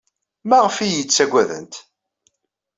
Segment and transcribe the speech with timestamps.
[0.49, 1.75] Maɣef ay iyi-ttaggadent?